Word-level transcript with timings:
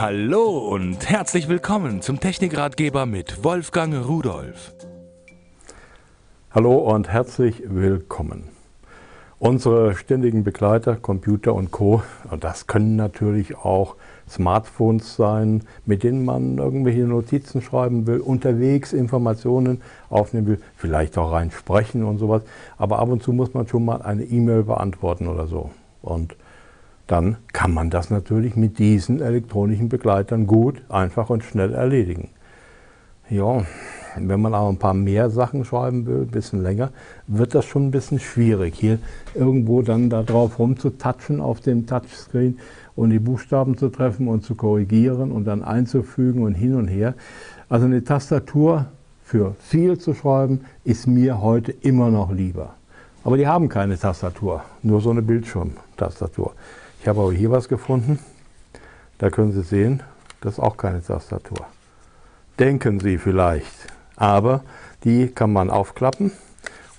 Hallo 0.00 0.58
und 0.58 1.10
herzlich 1.10 1.48
willkommen 1.48 2.02
zum 2.02 2.20
Technikratgeber 2.20 3.04
mit 3.04 3.42
Wolfgang 3.42 4.06
Rudolf. 4.06 4.72
Hallo 6.52 6.76
und 6.76 7.08
herzlich 7.08 7.64
willkommen. 7.66 8.44
Unsere 9.40 9.96
ständigen 9.96 10.44
Begleiter, 10.44 10.94
Computer 10.94 11.52
und 11.52 11.72
Co., 11.72 12.04
das 12.38 12.68
können 12.68 12.94
natürlich 12.94 13.56
auch 13.56 13.96
Smartphones 14.30 15.16
sein, 15.16 15.64
mit 15.84 16.04
denen 16.04 16.24
man 16.24 16.58
irgendwelche 16.58 17.00
Notizen 17.00 17.60
schreiben 17.60 18.06
will, 18.06 18.20
unterwegs 18.20 18.92
Informationen 18.92 19.82
aufnehmen 20.10 20.46
will, 20.46 20.62
vielleicht 20.76 21.18
auch 21.18 21.32
rein 21.32 21.50
sprechen 21.50 22.04
und 22.04 22.18
sowas. 22.18 22.42
Aber 22.76 23.00
ab 23.00 23.08
und 23.08 23.24
zu 23.24 23.32
muss 23.32 23.52
man 23.52 23.66
schon 23.66 23.84
mal 23.84 24.00
eine 24.02 24.22
E-Mail 24.22 24.62
beantworten 24.62 25.26
oder 25.26 25.48
so. 25.48 25.72
Und 26.02 26.36
dann 27.08 27.38
kann 27.52 27.74
man 27.74 27.90
das 27.90 28.10
natürlich 28.10 28.54
mit 28.54 28.78
diesen 28.78 29.20
elektronischen 29.20 29.88
Begleitern 29.88 30.46
gut, 30.46 30.82
einfach 30.88 31.30
und 31.30 31.42
schnell 31.42 31.74
erledigen. 31.74 32.28
Ja, 33.30 33.64
wenn 34.16 34.40
man 34.40 34.54
aber 34.54 34.68
ein 34.68 34.78
paar 34.78 34.94
mehr 34.94 35.30
Sachen 35.30 35.64
schreiben 35.64 36.06
will, 36.06 36.22
ein 36.22 36.28
bisschen 36.28 36.62
länger, 36.62 36.90
wird 37.26 37.54
das 37.54 37.64
schon 37.64 37.88
ein 37.88 37.90
bisschen 37.90 38.20
schwierig, 38.20 38.74
hier 38.74 38.98
irgendwo 39.34 39.82
dann 39.82 40.10
da 40.10 40.22
drauf 40.22 40.58
rumzutatschen 40.58 41.40
auf 41.40 41.60
dem 41.60 41.86
Touchscreen 41.86 42.58
und 42.94 43.10
die 43.10 43.18
Buchstaben 43.18 43.76
zu 43.76 43.88
treffen 43.88 44.28
und 44.28 44.44
zu 44.44 44.54
korrigieren 44.54 45.32
und 45.32 45.44
dann 45.44 45.62
einzufügen 45.62 46.42
und 46.42 46.54
hin 46.54 46.74
und 46.74 46.88
her. 46.88 47.14
Also 47.68 47.86
eine 47.86 48.04
Tastatur 48.04 48.86
für 49.24 49.54
viel 49.60 49.98
zu 49.98 50.14
schreiben, 50.14 50.62
ist 50.84 51.06
mir 51.06 51.40
heute 51.40 51.72
immer 51.72 52.10
noch 52.10 52.32
lieber. 52.32 52.74
Aber 53.24 53.36
die 53.36 53.46
haben 53.46 53.68
keine 53.68 53.98
Tastatur, 53.98 54.62
nur 54.82 55.00
so 55.00 55.10
eine 55.10 55.22
Bildschirmtastatur. 55.22 56.54
Ich 57.00 57.08
habe 57.08 57.20
aber 57.20 57.32
hier 57.32 57.50
was 57.50 57.68
gefunden. 57.68 58.18
Da 59.18 59.30
können 59.30 59.52
Sie 59.52 59.62
sehen, 59.62 60.02
das 60.40 60.54
ist 60.54 60.58
auch 60.60 60.76
keine 60.76 61.02
Tastatur. 61.02 61.66
Denken 62.58 63.00
Sie 63.00 63.18
vielleicht. 63.18 63.72
Aber 64.16 64.62
die 65.04 65.28
kann 65.28 65.52
man 65.52 65.70
aufklappen. 65.70 66.32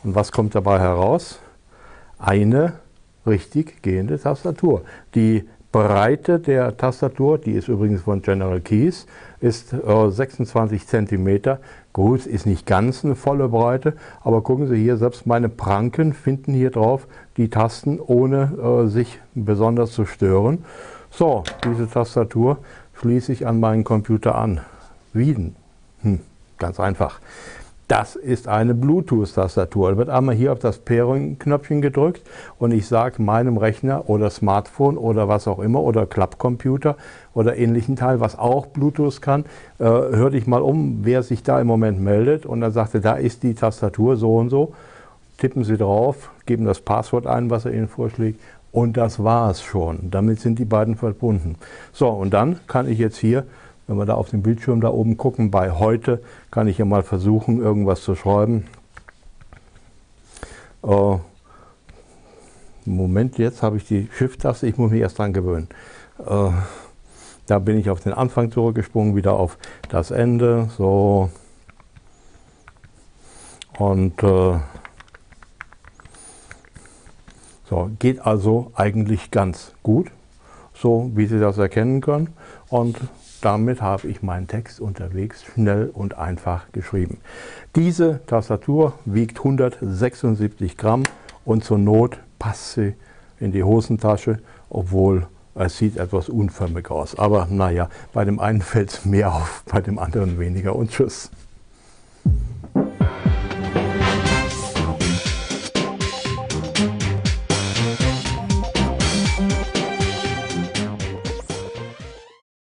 Und 0.03 0.15
was 0.15 0.31
kommt 0.31 0.55
dabei 0.55 0.79
heraus? 0.79 1.39
Eine 2.17 2.73
richtig 3.25 3.81
gehende 3.81 4.19
Tastatur. 4.19 4.83
Die 5.15 5.47
Breite 5.71 6.39
der 6.39 6.77
Tastatur, 6.77 7.37
die 7.37 7.51
ist 7.51 7.67
übrigens 7.67 8.01
von 8.01 8.23
General 8.23 8.59
Keys, 8.59 9.05
ist 9.39 9.71
äh, 9.73 10.09
26 10.09 10.87
cm. 10.87 11.57
Gut, 11.93 12.25
ist 12.25 12.47
nicht 12.47 12.65
ganz 12.65 13.05
eine 13.05 13.15
volle 13.15 13.49
Breite, 13.49 13.93
aber 14.23 14.41
gucken 14.41 14.67
Sie 14.67 14.77
hier, 14.77 14.97
selbst 14.97 15.27
meine 15.27 15.47
Pranken 15.47 16.13
finden 16.13 16.53
hier 16.53 16.71
drauf 16.71 17.07
die 17.37 17.49
Tasten, 17.49 17.99
ohne 17.99 18.85
äh, 18.85 18.87
sich 18.87 19.19
besonders 19.35 19.91
zu 19.91 20.05
stören. 20.05 20.65
So, 21.11 21.43
diese 21.63 21.87
Tastatur 21.87 22.57
schließe 22.99 23.31
ich 23.31 23.45
an 23.45 23.59
meinen 23.59 23.83
Computer 23.83 24.35
an. 24.35 24.61
Wie 25.13 25.33
denn? 25.33 25.55
Hm, 26.01 26.19
ganz 26.57 26.79
einfach. 26.79 27.19
Das 27.89 28.15
ist 28.15 28.47
eine 28.47 28.75
Bluetooth-Tastatur. 28.75 29.89
Da 29.89 29.97
wird 29.97 30.09
einmal 30.09 30.35
hier 30.35 30.53
auf 30.53 30.59
das 30.59 30.77
Pairing-Knöpfchen 30.77 31.81
gedrückt 31.81 32.21
und 32.59 32.71
ich 32.71 32.85
sage 32.85 33.19
meinem 33.19 33.57
Rechner 33.57 34.07
oder 34.07 34.29
Smartphone 34.29 34.95
oder 34.95 35.27
was 35.27 35.47
auch 35.47 35.57
immer 35.57 35.81
oder 35.81 36.05
Klappcomputer 36.05 36.97
oder 37.33 37.57
ähnlichen 37.57 37.95
Teil, 37.95 38.19
was 38.19 38.37
auch 38.37 38.67
Bluetooth 38.67 39.23
kann, 39.23 39.45
äh, 39.79 39.85
hör 39.85 40.29
dich 40.29 40.45
mal 40.45 40.61
um, 40.61 40.99
wer 41.01 41.23
sich 41.23 41.41
da 41.41 41.59
im 41.59 41.65
Moment 41.65 41.99
meldet 41.99 42.45
und 42.45 42.61
dann 42.61 42.71
sagt 42.71 42.93
er, 42.93 43.01
da 43.01 43.13
ist 43.13 43.41
die 43.41 43.55
Tastatur 43.55 44.17
so 44.17 44.35
und 44.35 44.51
so. 44.51 44.73
Tippen 45.39 45.63
Sie 45.63 45.75
drauf, 45.75 46.29
geben 46.45 46.65
das 46.65 46.81
Passwort 46.81 47.25
ein, 47.25 47.49
was 47.49 47.65
er 47.65 47.73
Ihnen 47.73 47.87
vorschlägt 47.87 48.39
und 48.71 48.97
das 48.97 49.23
war 49.23 49.49
es 49.49 49.63
schon. 49.63 50.11
Damit 50.11 50.41
sind 50.41 50.59
die 50.59 50.65
beiden 50.65 50.95
verbunden. 50.95 51.55
So, 51.91 52.09
und 52.09 52.35
dann 52.35 52.59
kann 52.67 52.87
ich 52.87 52.99
jetzt 52.99 53.17
hier 53.17 53.45
wenn 53.89 53.97
wir 53.97 54.05
da 54.05 54.13
auf 54.13 54.29
dem 54.29 54.43
Bildschirm 54.43 54.81
da 54.81 54.89
oben 54.89 55.17
gucken, 55.17 55.49
bei 55.49 55.71
heute 55.71 56.21
kann 56.51 56.67
ich 56.67 56.77
ja 56.77 56.85
mal 56.85 57.01
versuchen, 57.01 57.59
irgendwas 57.59 58.03
zu 58.03 58.13
schreiben. 58.13 58.67
Äh, 60.83 61.17
Moment, 62.85 63.39
jetzt 63.39 63.63
habe 63.63 63.77
ich 63.77 63.87
die 63.87 64.07
Shift-Taste, 64.13 64.67
ich 64.67 64.77
muss 64.77 64.91
mich 64.91 65.01
erst 65.01 65.17
dran 65.17 65.33
gewöhnen. 65.33 65.69
Äh, 66.19 66.51
da 67.47 67.57
bin 67.57 67.79
ich 67.79 67.89
auf 67.89 67.99
den 67.99 68.13
Anfang 68.13 68.51
zurückgesprungen, 68.51 69.15
wieder 69.15 69.33
auf 69.33 69.57
das 69.89 70.11
Ende, 70.11 70.69
so. 70.77 71.31
Und 73.79 74.21
äh, 74.21 74.59
so, 77.67 77.89
geht 77.97 78.19
also 78.19 78.71
eigentlich 78.75 79.31
ganz 79.31 79.73
gut, 79.81 80.11
so 80.75 81.09
wie 81.15 81.25
Sie 81.25 81.39
das 81.39 81.57
erkennen 81.57 82.01
können. 82.01 82.35
Und 82.67 82.95
damit 83.41 83.81
habe 83.81 84.07
ich 84.07 84.21
meinen 84.21 84.47
Text 84.47 84.79
unterwegs 84.79 85.43
schnell 85.43 85.89
und 85.93 86.17
einfach 86.17 86.71
geschrieben. 86.71 87.17
Diese 87.75 88.19
Tastatur 88.27 88.93
wiegt 89.05 89.39
176 89.39 90.77
Gramm 90.77 91.03
und 91.45 91.63
zur 91.63 91.77
Not 91.77 92.19
passt 92.37 92.73
sie 92.73 92.95
in 93.39 93.51
die 93.51 93.63
Hosentasche, 93.63 94.39
obwohl 94.69 95.27
es 95.55 95.77
sieht 95.77 95.97
etwas 95.97 96.29
unförmig 96.29 96.89
aus. 96.89 97.17
Aber 97.17 97.47
naja, 97.49 97.89
bei 98.13 98.25
dem 98.25 98.39
einen 98.39 98.61
fällt 98.63 98.91
es 98.91 99.05
mehr 99.05 99.33
auf, 99.33 99.63
bei 99.65 99.81
dem 99.81 99.99
anderen 99.99 100.39
weniger 100.39 100.75
und 100.75 100.91
tschüss. 100.91 101.29